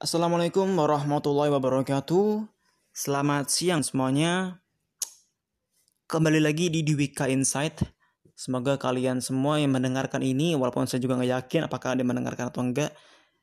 [0.00, 2.48] Assalamualaikum warahmatullahi wabarakatuh.
[2.88, 4.64] Selamat siang semuanya.
[6.08, 7.84] Kembali lagi di Dwika Insight.
[8.32, 12.64] Semoga kalian semua yang mendengarkan ini, walaupun saya juga nggak yakin apakah ada mendengarkan atau
[12.64, 12.96] enggak.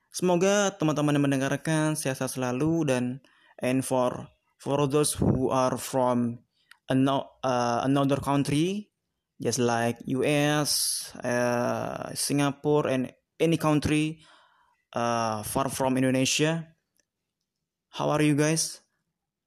[0.09, 3.21] Semoga teman-teman yang mendengarkan sehat-sehat selalu dan
[3.61, 4.25] and for
[4.57, 6.41] for those who are from
[6.89, 8.89] uh, another country,
[9.37, 14.25] just like US, uh, Singapore, and any country
[14.97, 16.73] uh, far from Indonesia.
[17.93, 18.81] How are you guys?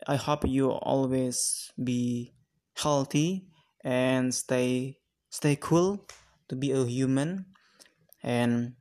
[0.06, 2.32] I hope you always be
[2.78, 3.50] healthy
[3.82, 6.06] and stay stay cool
[6.48, 7.50] to be a human.
[8.22, 8.78] And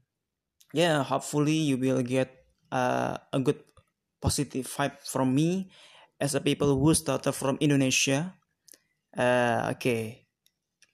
[0.72, 2.30] yeah hopefully you will get
[2.72, 3.60] uh, a good
[4.22, 5.74] positive vibe from me
[6.22, 8.36] as a people who started from Indonesia.
[9.18, 10.28] Uh, okay.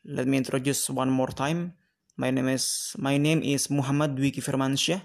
[0.06, 1.74] Let me introduce one more time.
[2.16, 5.02] My name is my name is Muhammad Dwiki Firmansyah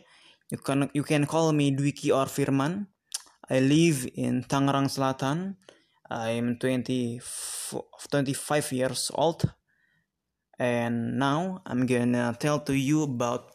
[0.50, 2.90] you can you can call me Dwiki or Firman.
[3.46, 5.56] I live in Tangerang Selatan.
[6.10, 9.46] I'm 20 25 years old.
[10.58, 13.54] And now I'm gonna tell to you about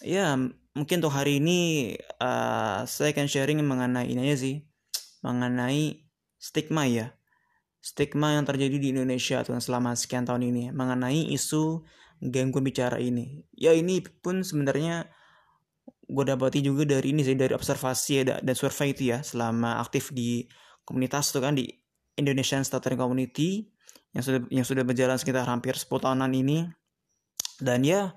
[0.00, 0.38] ya
[0.72, 4.56] mungkin untuk hari ini uh, saya akan sharing mengenai ini aja sih.
[5.26, 6.06] Mengenai
[6.38, 7.12] stigma ya.
[7.82, 10.70] Stigma yang terjadi di Indonesia tuh selama sekian tahun ini.
[10.70, 11.82] Mengenai isu
[12.22, 13.42] gangguan bicara ini.
[13.50, 15.10] Ya ini pun sebenarnya
[16.12, 20.12] gue dapati juga dari ini sih dari observasi ya, dan survei itu ya selama aktif
[20.12, 20.44] di
[20.84, 21.64] komunitas tuh kan di
[22.20, 23.64] Indonesian Stuttering Community
[24.12, 26.68] yang sudah yang sudah berjalan sekitar hampir 10 tahunan ini.
[27.56, 28.12] Dan ya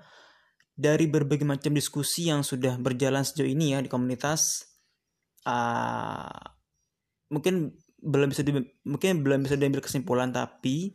[0.76, 4.68] dari berbagai macam diskusi yang sudah berjalan sejauh ini ya di komunitas
[5.48, 6.52] uh,
[7.32, 7.72] mungkin
[8.04, 8.52] belum bisa di,
[8.84, 10.94] mungkin belum bisa diambil kesimpulan tapi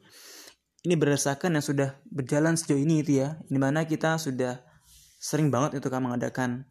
[0.85, 4.61] ini berdasarkan yang sudah berjalan sejauh ini itu ya di mana kita sudah
[5.21, 6.65] sering banget itu kan mengadakan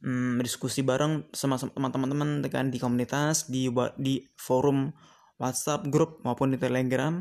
[0.00, 3.68] hmm, diskusi bareng sama teman-teman dengan di komunitas di
[4.00, 4.88] di forum
[5.36, 7.20] WhatsApp grup maupun di Telegram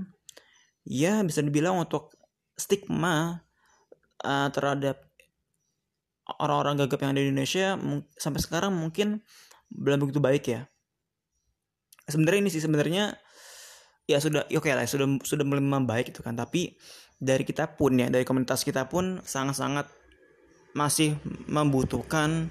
[0.88, 2.16] ya bisa dibilang untuk
[2.56, 3.44] stigma
[4.24, 5.04] uh, terhadap
[6.40, 7.76] orang-orang gagap yang ada di Indonesia
[8.16, 9.20] sampai sekarang mungkin
[9.68, 10.62] belum begitu baik ya.
[12.06, 13.18] Sebenarnya ini sih sebenarnya
[14.10, 16.74] ya sudah ya oke lah sudah sudah mulai membaik itu kan tapi
[17.22, 19.86] dari kita pun ya dari komunitas kita pun sangat-sangat
[20.78, 21.18] masih
[21.50, 22.48] membutuhkan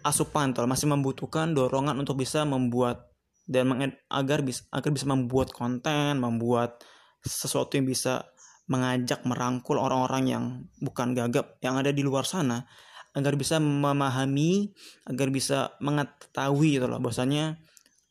[0.00, 3.12] asupan atau masih membutuhkan dorongan untuk bisa membuat
[3.44, 3.68] dan
[4.08, 6.80] agar bisa agar bisa membuat konten membuat
[7.20, 8.30] sesuatu yang bisa
[8.70, 10.44] mengajak merangkul orang-orang yang
[10.78, 12.64] bukan gagap yang ada di luar sana
[13.10, 14.70] agar bisa memahami
[15.10, 17.02] agar bisa mengetahui gitu loh.
[17.02, 17.58] Bahwasanya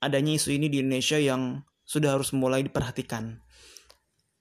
[0.04, 3.40] adanya isu ini di Indonesia yang sudah harus mulai diperhatikan.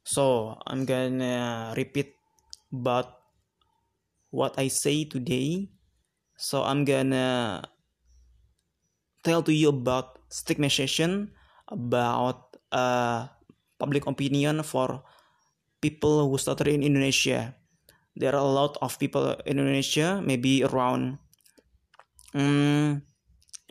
[0.03, 2.19] So I'm gonna repeat
[2.75, 3.18] about
[4.31, 5.71] what I say today
[6.39, 7.67] so I'm gonna
[9.27, 11.35] tell to you about stigmatization
[11.69, 13.29] about uh,
[13.79, 15.03] public opinion for
[15.81, 17.55] people who started in Indonesia.
[18.17, 21.19] There are a lot of people in Indonesia, maybe around
[22.35, 23.03] um,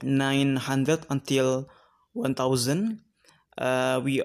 [0.03, 1.67] 900 until
[2.13, 3.01] 1000.
[3.57, 4.23] Uh, we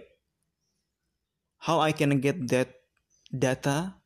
[1.59, 2.87] how I can get that
[3.31, 3.97] data?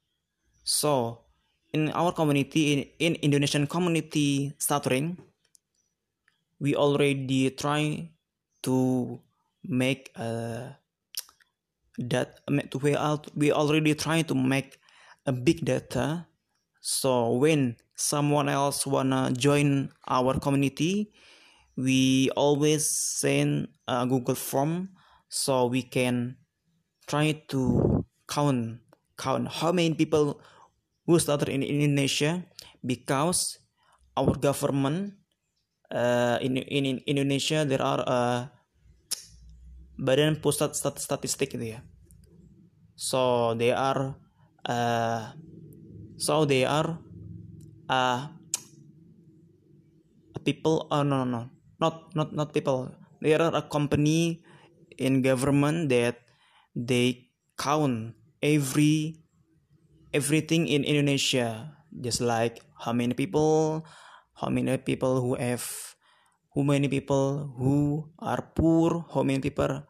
[0.64, 1.25] So
[1.72, 5.18] in our community, in, in Indonesian community stuttering,
[6.60, 8.10] we already try
[8.62, 9.20] to
[9.64, 10.76] make a
[11.98, 12.40] that
[12.82, 14.78] we out we already try to make
[15.26, 16.26] a big data.
[16.80, 21.12] So when someone else wanna join our community
[21.76, 24.88] we always send a google form
[25.28, 26.36] so we can
[27.06, 28.80] try to count
[29.18, 30.40] count how many people
[31.06, 32.44] who started in indonesia
[32.84, 33.62] because
[34.18, 35.14] our government
[35.94, 38.40] uh, in, in in indonesia there are uh,
[39.96, 41.80] Badan Pusat Statistik itu ya.
[42.96, 44.16] So they are
[44.68, 45.32] uh,
[46.20, 47.00] so they are
[47.88, 48.28] uh,
[50.44, 51.42] people oh no no no
[51.80, 54.44] not not not people they are a company
[54.96, 56.20] in government that
[56.76, 59.16] they count every
[60.12, 61.76] everything in Indonesia.
[61.96, 63.84] Just like how many people
[64.36, 65.64] how many people who have
[66.52, 69.80] how many people who are poor how many people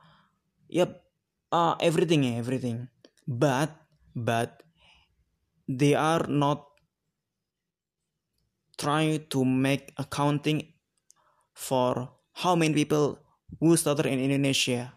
[0.70, 1.02] yep
[1.50, 2.88] uh, everything everything.
[3.26, 3.74] But
[4.14, 4.62] but
[5.66, 6.62] they are not
[8.78, 10.74] trying to make accounting
[11.54, 13.18] for how many people
[13.58, 14.94] who started in Indonesia.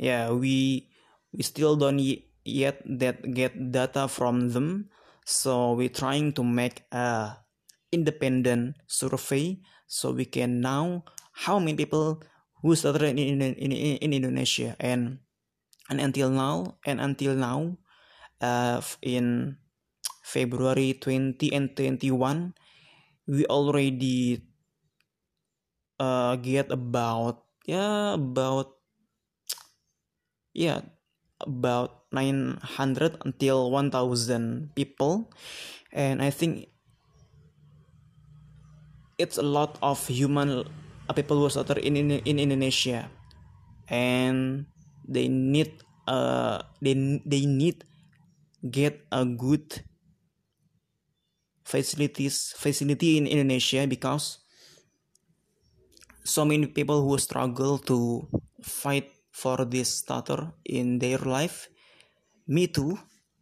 [0.00, 0.88] Yeah we
[1.32, 2.00] we still don't
[2.48, 4.88] yet that get data from them.
[5.28, 7.36] So we're trying to make a
[7.92, 12.24] independent survey so we can know how many people
[12.62, 14.74] who started in, in, in, in Indonesia.
[14.80, 15.20] And
[15.88, 17.76] and until now and until now
[18.40, 19.56] uh, in
[20.22, 22.52] February 20 and 21
[23.26, 24.44] we already
[25.98, 28.76] uh, get about yeah about
[30.52, 30.84] yeah
[31.40, 35.30] about 900 until 1000 people.
[35.92, 36.68] And i think
[39.18, 40.64] it's a lot of human
[41.08, 43.10] uh, people who are in, in in indonesia.
[43.88, 44.68] And
[45.08, 45.72] they need
[46.06, 46.94] uh they
[47.24, 47.84] they need
[48.64, 49.84] get a good
[51.64, 54.40] facilities facility in indonesia because
[56.24, 58.28] so many people who struggle to
[58.60, 59.08] fight
[59.38, 61.68] for this starter in their life.
[62.46, 62.98] Me too.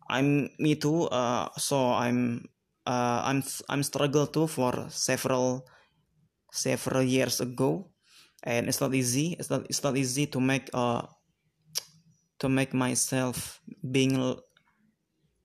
[0.08, 1.08] I'm me too.
[1.08, 2.44] Uh, so i'm
[2.86, 5.64] uh, i'm i'm struggle too for several
[6.52, 7.90] several years ago.
[8.44, 9.34] And it's not easy.
[9.40, 11.02] It's not it's not easy to make uh
[12.38, 14.36] to make myself being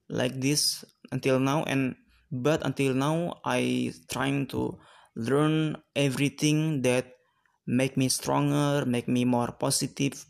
[0.09, 1.63] like this until now.
[1.63, 1.95] And
[2.31, 4.79] but until now i trying to
[5.15, 7.19] learn everything that
[7.67, 10.25] make me stronger make me more positive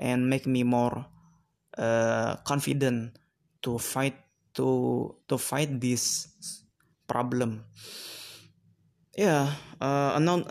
[0.00, 1.04] and make me more
[1.76, 3.14] uh, confident
[3.62, 4.16] to fight
[4.56, 6.26] to to fight this
[7.06, 7.62] problem.
[9.14, 10.44] Yeah uh, another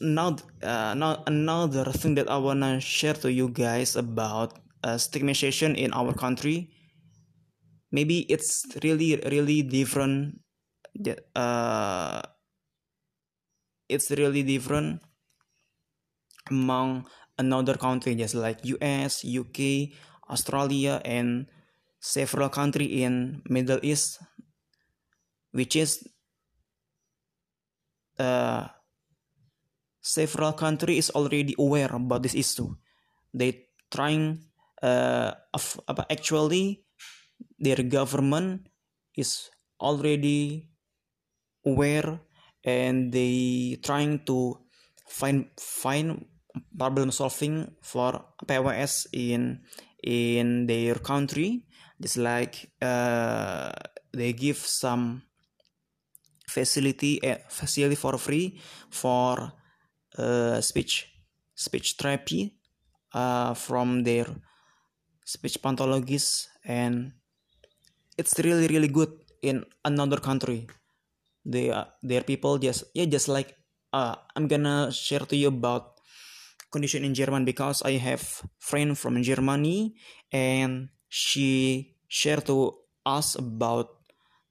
[0.00, 5.92] another uh, another thing that i wanna share to you guys about uh, stigmatization in
[5.92, 6.70] our country.
[7.90, 10.40] Maybe it's really really different
[11.34, 12.22] uh,
[13.88, 15.00] it's really different
[16.50, 17.06] among
[17.38, 19.94] another country just like US, UK,
[20.28, 21.46] Australia, and
[21.98, 24.18] several country in Middle East,
[25.52, 26.02] which is
[28.18, 28.66] uh,
[30.02, 32.74] several country is already aware about this issue.
[33.32, 34.44] They trying
[34.82, 35.80] uh, of,
[36.10, 36.84] actually
[37.58, 38.68] their government
[39.16, 39.50] is
[39.80, 40.68] already
[41.66, 42.20] aware
[42.64, 44.58] and they trying to
[45.06, 46.26] find find
[46.76, 49.60] problem solving for PWS in
[50.02, 51.64] in their country.
[52.00, 53.72] Just like uh,
[54.12, 55.22] they give some
[56.46, 58.60] facility uh, facility for free
[58.90, 59.52] for
[60.18, 61.10] uh, speech
[61.54, 62.54] speech therapy
[63.14, 64.26] uh, from their
[65.24, 66.48] speech pathologists.
[66.64, 67.12] And
[68.16, 69.10] it's really really good
[69.42, 70.68] in another country.
[71.44, 73.58] They uh, their people just yeah just like
[73.92, 75.97] uh, i'm gonna share to you about
[76.70, 79.94] condition in German because I have friend from Germany
[80.32, 82.74] and she shared to
[83.04, 83.96] us about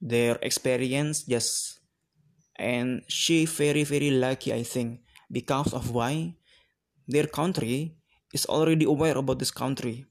[0.00, 1.80] their experience just
[2.56, 5.00] and she very very lucky I think
[5.30, 6.34] because of why.
[7.08, 7.96] Their country
[8.32, 10.04] is already aware about this country.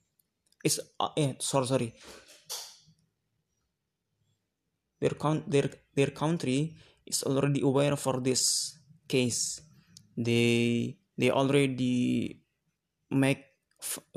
[0.65, 1.89] Is uh, eh, sorry sorry.
[4.97, 6.73] Their count their their country
[7.05, 8.73] is already aware for this
[9.05, 9.61] case.
[10.17, 12.37] They they already
[13.09, 13.43] make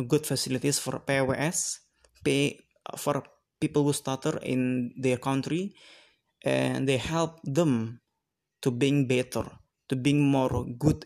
[0.09, 1.81] good facilities for PWS,
[2.25, 3.25] pay uh, for
[3.61, 5.75] people who stutter in their country,
[6.45, 8.01] and they help them
[8.61, 9.45] to being better,
[9.89, 11.05] to being more good,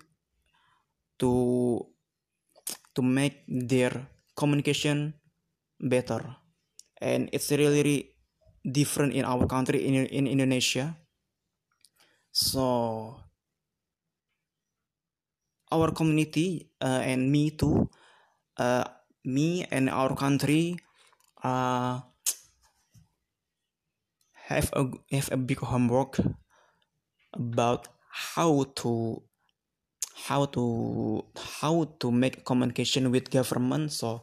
[1.19, 1.79] to
[2.95, 5.15] to make their communication
[5.79, 6.23] better,
[6.99, 8.01] and it's really, really
[8.63, 10.95] different in our country in in Indonesia.
[12.35, 13.15] So
[15.73, 17.89] our community uh, and me too.
[18.57, 18.85] Uh,
[19.25, 20.77] me and our country
[21.43, 22.01] uh,
[24.49, 26.21] have a have a big homework
[27.33, 29.23] about how to
[30.29, 31.25] how to
[31.61, 33.93] how to make communication with government.
[33.93, 34.23] So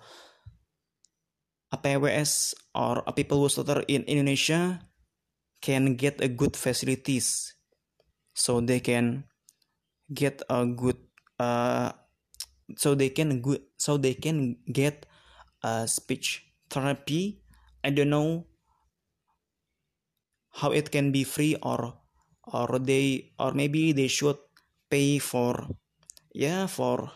[1.71, 4.79] a PWS or a people who stutter in Indonesia
[5.61, 7.55] can get a good facilities.
[8.33, 9.25] So they can
[10.13, 10.97] get a good
[11.41, 11.89] uh,
[12.77, 15.05] so they can good so they can get
[15.89, 17.41] speech therapy.
[17.83, 18.45] I don't know
[20.61, 21.97] how it can be free or
[22.53, 24.37] or they or maybe they should
[24.89, 25.65] pay for
[26.35, 27.09] yeah for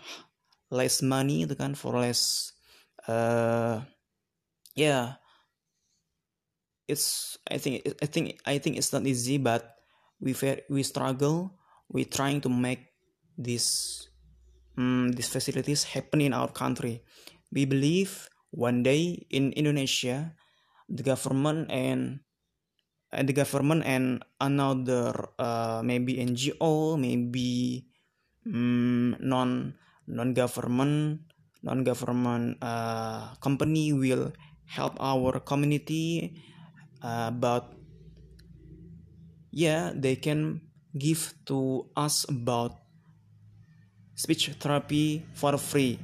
[0.72, 2.54] less money itu kan for less
[3.06, 3.86] uh
[4.74, 5.22] yeah.
[6.86, 9.76] It's i think i think i think it's not easy but
[10.22, 10.34] we
[10.70, 11.58] we struggle.
[11.90, 12.94] We trying to make
[13.38, 14.08] this
[14.78, 17.02] um, these facilities happen in our country.
[17.52, 20.36] We believe one day in Indonesia,
[20.88, 22.20] the government and
[23.12, 27.88] uh, the government and another uh, maybe NGO, maybe
[28.46, 29.74] um, non
[30.08, 31.26] non government
[31.66, 34.30] non government uh, company will
[34.70, 36.38] help our community
[37.02, 37.74] uh, but
[39.50, 40.62] yeah they can
[40.94, 42.85] give to us about
[44.16, 46.00] speech therapy for free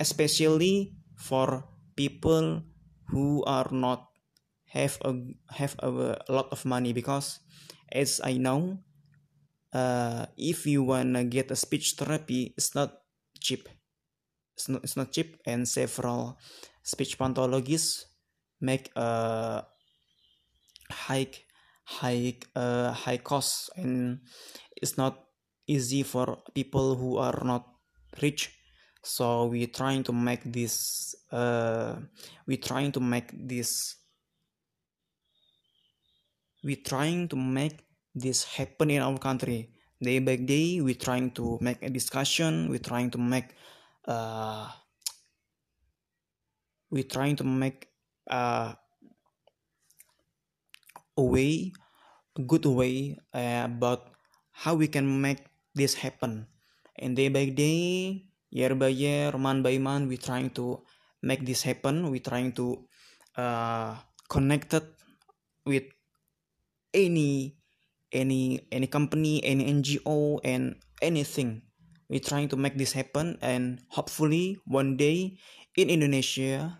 [0.00, 2.64] especially for people
[3.12, 4.08] who are not
[4.72, 5.12] have a
[5.52, 6.96] have a, lot of money.
[6.96, 7.38] Because
[7.92, 8.80] as I know
[9.76, 13.04] uh, if you wanna get a speech therapy it's not
[13.38, 13.68] cheap.
[14.56, 16.38] It's not, it's not cheap and several
[16.82, 18.06] speech pathologists
[18.60, 19.64] make a
[20.90, 21.28] high
[21.84, 24.20] high uh, high cost and
[24.76, 25.29] it's not
[25.70, 27.66] easy for people who are not
[28.20, 28.50] rich.
[29.02, 31.96] So we trying to make this uh,
[32.46, 33.96] we trying to make this
[36.62, 37.78] we trying to make
[38.14, 39.70] this happen in our country.
[40.02, 42.68] Day by day we trying to make a discussion.
[42.68, 43.54] We trying to make
[44.04, 44.68] uh
[46.90, 47.88] we trying to make
[48.28, 48.74] uh,
[51.16, 51.72] a way
[52.36, 54.10] a good way uh, about
[54.52, 56.46] how we can make this happen.
[56.98, 60.82] And day by day year by year month by month we trying to
[61.22, 62.10] make this happen.
[62.10, 62.84] We trying to
[63.36, 63.96] uh,
[64.28, 64.86] connect it
[65.64, 65.86] with
[66.92, 67.56] any
[68.12, 71.62] any any company any ngo and anything.
[72.10, 75.38] We trying to make this happen and hopefully one day
[75.78, 76.78] in indonesia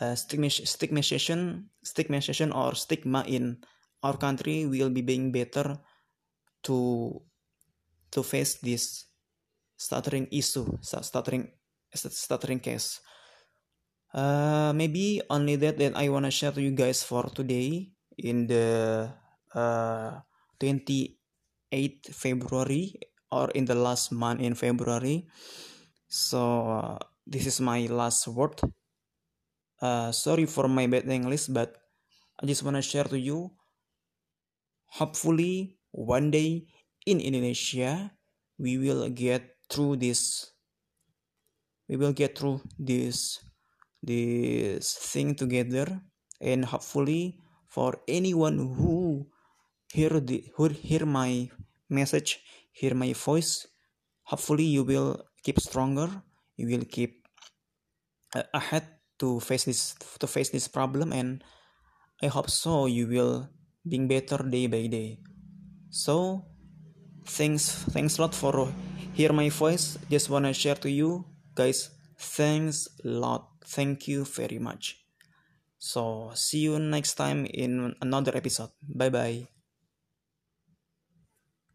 [0.00, 3.64] uh, stigmatization stigmatization or stigma in
[4.04, 5.80] our country will be being better
[6.62, 6.76] to
[8.16, 9.12] to face this
[9.76, 11.52] stuttering issue stuttering
[11.92, 13.00] stuttering case.
[14.16, 18.48] Uh, maybe only that that i want to share to you guys for today in
[18.48, 19.04] the
[19.52, 20.16] uh,
[20.58, 22.96] 28 february
[23.30, 25.28] or in the last month in february.
[26.08, 26.40] So
[26.80, 28.56] uh, this is my last word.
[29.76, 31.76] Uh, sorry for my bad english but
[32.40, 33.52] i just want to share to you
[34.88, 36.64] hopefully one day
[37.06, 38.10] in indonesia
[38.58, 40.52] we will get through this
[41.88, 43.40] we will get through this
[44.02, 45.86] this thing together
[46.40, 49.26] and hopefully for anyone who
[49.90, 51.48] hear the who hear my
[51.88, 53.66] message hear my voice
[54.26, 56.10] hopefully you will keep stronger
[56.56, 57.26] you will keep
[58.34, 58.84] uh, ahead
[59.18, 61.42] to face this to face this problem and
[62.22, 63.48] i hope so you will
[63.86, 65.18] being better day by day.
[65.90, 66.44] So
[67.26, 68.72] thanks thanks a lot for
[69.14, 69.98] hear my voice.
[70.10, 73.48] Just wanna share to you guys thanks a lot.
[73.64, 75.02] Thank you very much.
[75.78, 78.70] So see you next time in another episode.
[78.82, 79.55] Bye bye